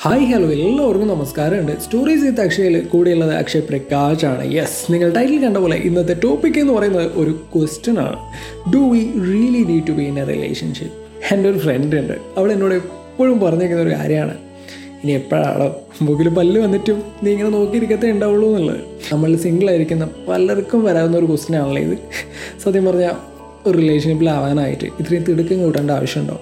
[0.00, 1.80] Hi hello എല്ലാവർക്കും നമസ്കാരമുണ്ട്.
[1.80, 4.52] Stories വിത്ത് അക്ഷയയിൽ കൂടെയുള്ളത് അക്ഷയ് പ്രകാശ് ആണ്.
[4.52, 8.16] യെസ് നിങ്ങൾ ടൈറ്റിൽ കണ്ട പോലെ ഇന്നത്തെ ടോപ്പിക് എന്ന് പറയുന്നത് ഒരു ക്വസ്റ്റ്യൻ ആണ്.
[8.74, 12.12] Do we really need to be in a relationship എന്റെ ഒരു ഫ്രണ്ട് ഉണ്ട്.
[12.36, 14.36] അവൾ എന്നോട് എപ്പോഴും പറഞ്ഞിരിക്കുന്ന ഒരു കാര്യമാണ്.
[15.04, 18.80] ഇനി എപ്പോഴാണോ മുമ്പിൽ പല്ല് വന്നിട്ടും നീ ഇങ്ങനെ നോക്കിയിരിക്കത്തേ ഉണ്ടാവുള്ളൂ എന്നുള്ളത്.
[19.12, 21.98] നമ്മൾ സിംഗിൾ ആയിരിക്കുന്ന പലർക്കും വരാവുന്ന ഒരു ക്വസ്റ്റ്യൻ ആണല്ലോ ഇത്.
[22.64, 23.16] സത്യം പറഞ്ഞാൽ
[23.66, 26.40] ഒരു റിലേഷൻഷിപ്പിലാവാനായിട്ട് ഇത്രയും തിടുക്കം കൂട്ടേണ്ട ആവശ്യമുണ്ടോ?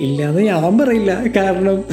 [0.00, 1.24] ഇല്ലാന്ന് ഞാൻ പറയില്ല.
[1.36, 1.84] കാരണം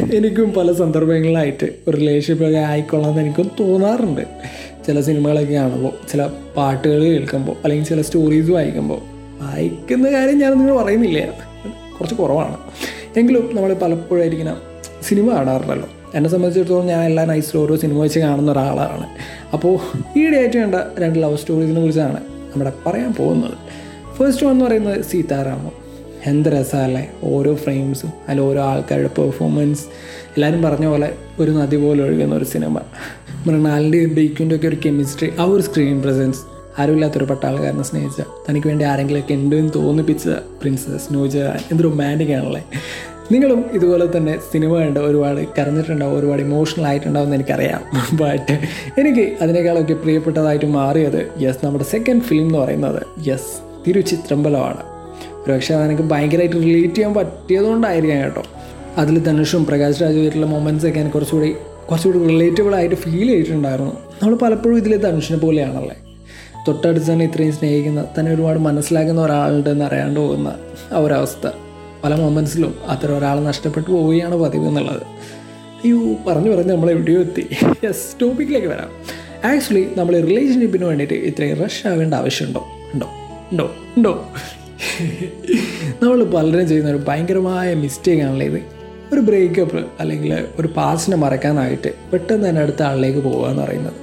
[0.00, 4.20] എനിക്കും പല സന്ദർഭങ്ങളിലായിട്ട് ഒരു റിലേഷൻഷിപ്പൊക്കെ ആയിക്കൊള്ളാമെന്ന് എനിക്കും തോന്നാറുണ്ട്.
[4.86, 8.98] ചില സിനിമകളൊക്കെ കാണുമ്പോൾ ചില പാട്ടുകൾ കേൾക്കുമ്പോൾ അല്ലെങ്കിൽ ചില സ്റ്റോറീസ് വായിക്കുമ്പോൾ.
[9.42, 11.30] വായിക്കുന്ന കാര്യം ഞാൻ നിങ്ങൾ പറയുന്നില്ല.
[11.98, 12.56] കുറച്ച് കുറവാണ്.
[13.16, 14.60] എങ്കിലും നമ്മൾ പലപ്പോഴായിരിക്കുന്ന
[15.02, 15.88] സിനിമ കാണാറുണ്ടല്ലോ.
[16.14, 19.06] എന്നെ സംബന്ധിച്ചിടത്തോളം ഞാൻ എല്ലാ നൈസിലും ഓരോ സിനിമ വെച്ച് കാണുന്ന ഒരാളാണ്.
[19.52, 19.78] അപ്പോൾ
[20.18, 23.54] ഈയിടെയായിട്ട് കണ്ട രണ്ട് ലവ് സ്റ്റോറീസിനെ കുറിച്ചാണ് നമ്മുടെ പറയാൻ പോകുന്നത്.
[24.14, 25.77] ഫസ്റ്റ് വൺ എന്ന് പറയുന്നത് സീതാരാമം
[26.26, 27.10] എന്ത് രസമല്ലേ?
[27.24, 29.84] ഓരോ ഫ്രെയിംസും അതിൽ ഓരോ ആൾക്കാരുടെ പെർഫോമൻസ്
[30.28, 32.78] എല്ലാവരും പറഞ്ഞ പോലെ ഒരു നദി പോലെ ഒഴുകുന്ന ഒരു സിനിമ
[33.46, 36.38] മൃണാലിന്റെയും ബേക്കിന്റെ ഒക്കെ ഒരു കെമിസ്ട്രി ആ ഒരു സ്ക്രീൻ പ്രസൻസ്
[36.78, 38.22] ആരുമില്ലാത്തൊരു പട്ടാളക്കാരനെ സ്നേഹിച്ച.
[38.50, 41.36] തനിക്ക് വേണ്ടി ആരെങ്കിലുമൊക്കെ ഉണ്ട് എന്ന് തോന്നിപ്പിച്ച പ്രിൻസസ് നൂജ.
[41.36, 42.66] എന്ത് റൊമാന്റിക് ആണല്ലേ.
[43.32, 47.84] നിങ്ങളും ഇതുപോലെ തന്നെ സിനിമ കണ്ട് ഒരുപാട് കരഞ്ഞിട്ടുണ്ടാവും ഒരുപാട് ഇമോഷണൽ ആയിട്ടുണ്ടാവും എന്ന് എനിക്കറിയാം.
[48.16, 48.52] ബട്ട്
[49.00, 53.68] എനിക്ക് അതിനേക്കാളൊക്കെ പ്രിയപ്പെട്ടതായിട്ട് മാറിയത് യെസ് നമ്മുടെ സെക്കൻഡ് ഫിലിം എന്ന് പറയുന്നത് യെസ്
[55.48, 58.42] തിരുച്ചിത്രമ്പലമാണ് ഒരുപക്ഷെ അതെനിക്ക് ഭയങ്കരമായിട്ട് റിലേറ്റ് ചെയ്യാൻ പറ്റിയതുകൊണ്ടായിരിക്കാം കേട്ടോ.
[58.98, 61.54] അതിൽ ധനുഷും പ്രകാശ് രാജുമായിട്ടുള്ള മൊമെന്റ്സ് ഒക്കെ എനിക്ക് കുറച്ചുകൂടി
[61.90, 63.92] കുറച്ചുകൂടി റിലേറ്റബിൾ ആയിട്ട് ഫീൽ ചെയ്തിട്ടുണ്ടായിരുന്നു.
[64.22, 65.96] നമ്മൾ പലപ്പോഴും ഇതിൽ ധനുഷിനെ പോലെയാണല്ലേ?
[66.68, 70.54] തൊട്ടടുത്ത് തന്നെ ഇത്രയും സ്നേഹിക്കുന്ന തന്നെ ഒരുപാട് മനസ്സിലാക്കുന്ന ഒരാളുണ്ടെന്ന് അറിയാണ്ട് പോകുന്ന
[70.92, 71.50] ആ ഒരവസ്ഥ
[72.04, 75.02] പല മൊമെന്റ്സിലും അത്തരം ഒരാൾ നഷ്ടപ്പെട്ടു പോവുകയാണ് പതിവ് എന്നുള്ളത്.
[75.02, 77.46] അയ്യോ പറഞ്ഞു പറഞ്ഞ് നമ്മൾ എവിടെയോ എത്തി.
[77.84, 78.90] യെസ് ടോപ്പിക്കിലേക്ക് വരാം.
[79.50, 82.66] ആക്ച്വലി നമ്മൾ റിലേഷൻഷിപ്പിന് വേണ്ടിയിട്ട് ഇത്രയും റഷ് ആവേണ്ട ആവശ്യമുണ്ടോ?
[82.94, 83.06] ഉണ്ടോ?
[83.52, 83.74] ഉണ്ടോ?
[83.96, 84.28] ഉണ്ടോ?
[86.02, 88.60] നമ്മൾ പലരും ചെയ്യുന്ന ഒരു ഭയങ്കരമായ മിസ്റ്റേക്ക് ആണല്ലോ ഇത്.
[89.12, 93.94] ഒരു ബ്രേക്കപ്പ് അല്ലെങ്കിൽ ഒരു പാസ്റ്റിനെ മറക്കാനായിട്ട് പെട്ടെന്ന് തന്നെ അടുത്ത ആളിലേക്ക് പോകുക എന്ന് പറയുന്നത്.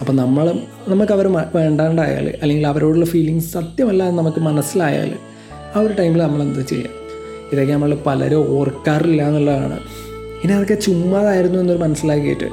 [0.00, 0.46] അപ്പം നമ്മൾ
[0.88, 5.12] നമുക്ക് അവർ വേണ്ടാണ്ടായാൽ അല്ലെങ്കിൽ അവരോടുള്ള ഫീലിങ്സ് സത്യമല്ല എന്ന് നമുക്ക് മനസ്സിലായാൽ
[5.74, 6.92] ആ ഒരു ടൈമിൽ നമ്മൾ എന്ത് ചെയ്യാം?
[7.52, 9.78] ഇതൊക്കെ നമ്മൾ പലരും ഓർക്കാറില്ല എന്നുള്ളതാണ്
[10.44, 12.48] ഇനി അതൊക്കെ ചുമ്മാതായിരുന്നു എന്നൊരു മനസ്സിലാക്കിയിട്ട്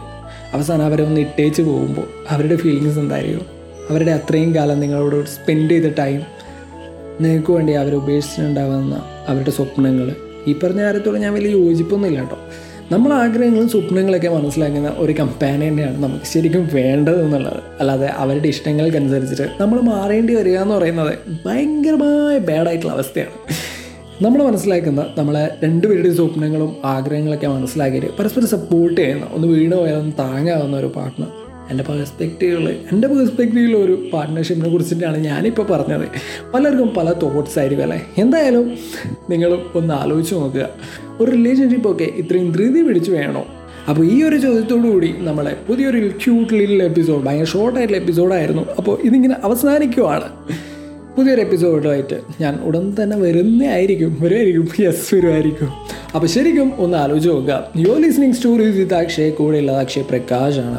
[0.53, 3.45] അവസാനം അവരെ ഒന്ന് ഇട്ടേച്ച് പോകുമ്പോൾ അവരുടെ ഫീലിങ്സ് എന്തായിരിക്കും?
[3.89, 6.19] അവരുടെ അത്രയും കാലം നിങ്ങളോട് സ്പെൻഡ് ചെയ്ത ടൈം
[7.21, 10.15] നിങ്ങൾക്ക് വേണ്ടി അവർ ഉപേക്ഷിച്ചിട്ടുണ്ടാകുന്ന അവരുടെ സ്വപ്നങ്ങൾ.
[10.47, 12.37] ഈ പറഞ്ഞ കാര്യത്തോട് ഞാൻ വലിയ യോജിപ്പൊന്നുമില്ല കേട്ടോ.
[12.91, 17.59] നമ്മൾ ആഗ്രഹങ്ങളും സ്വപ്നങ്ങളൊക്കെ മനസ്സിലാക്കുന്ന ഒരു കമ്പാനിയനെയാണ് നമുക്ക് ശരിക്കും വേണ്ടത് എന്നുള്ളത്.
[17.79, 21.13] അല്ലാതെ അവരുടെ ഇഷ്ടങ്ങൾക്കനുസരിച്ചിട്ട് നമ്മൾ മാറേണ്ടി വരിക എന്ന് പറയുന്നത്
[21.45, 23.31] ഭയങ്കരമായ ബാഡായിട്ടുള്ള അവസ്ഥയാണ്.
[24.23, 31.40] നമ്മൾ മനസ്സിലാക്കുന്ന നമ്മളെ രണ്ടുപേരുടെയും സ്വപ്നങ്ങളും ആഗ്രഹങ്ങളൊക്കെ മനസ്സിലാക്കിയിട്ട് പരസ്പരം സപ്പോർട്ട് ചെയ്യുന്ന ഒന്ന് വീണ് താങ്ങാവുന്ന ഒരു പാർട്ട്ണർ
[31.69, 36.07] എന്റെ പേഴ്സ്പെക്റ്റീവുകൾ എന്റെ പേഴ്സ്പെക്റ്റീവിൽ ഒരു പാർട്ട്ണർഷിപ്പിനെ കുറിച്ചിട്ടാണ് ഞാനിപ്പോൾ പറഞ്ഞത്.
[36.53, 38.07] പലർക്കും പല തോട്ട്സ് ആയിരിക്കും അല്ലേ?
[38.17, 38.77] എന്തായാലും
[39.29, 40.69] നിങ്ങളും ഒന്ന് ആലോചിച്ച് നോക്കുക.
[41.19, 43.45] ഒരു റിലേഷൻഷിപ്പ് ഒക്കെ ഇത്രയും ധൃതി പിടിച്ച് വേണോ?
[43.89, 49.35] അപ്പോൾ ഈ ഒരു ചോദ്യത്തോടു കൂടി നമ്മളെ പുതിയൊരു ക്യൂട്ട് ലിറ്റിൽ എപ്പിസോഡ് ഭയങ്കര ഷോർട്ടായിട്ടുള്ള എപ്പിസോഡായിരുന്നു അപ്പോൾ ഇതിങ്ങനെ
[49.43, 50.29] അവസാനിക്കുവാണ്.
[51.17, 55.69] പുതിയൊരു എപ്പിസോഡുമായിട്ട് ഞാൻ ഉടൻ തന്നെ വരുന്നതായിരിക്കും വരുമായിരിക്കും യെസ് വരുമായിരിക്കും
[56.15, 57.67] അപ്പോൾ ശരിക്കും ഒന്ന് ആലോചിച്ച് നോക്കുക.
[57.77, 60.69] You listening stories with Akshay കൂടെയുള്ളത് അക്ഷയ് പ്രകാശ് ആണ്.